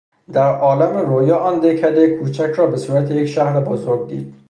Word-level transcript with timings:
در 0.33 0.55
عالم 0.55 0.97
رویا 0.97 1.37
آن 1.37 1.59
دهکدهی 1.59 2.17
کوچک 2.17 2.51
را 2.55 2.67
به 2.67 2.77
صورت 2.77 3.11
یک 3.11 3.25
شهر 3.25 3.59
بزرگ 3.59 4.09
دید. 4.09 4.35